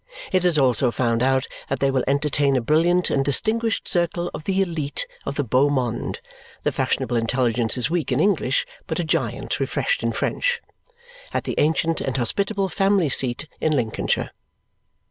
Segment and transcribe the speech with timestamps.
[0.31, 4.45] It has also found out that they will entertain a brilliant and distinguished circle of
[4.45, 6.17] the ELITE of the BEAU MONDE
[6.63, 10.59] (the fashionable intelligence is weak in English, but a giant refreshed in French)
[11.35, 14.31] at the ancient and hospitable family seat in Lincolnshire.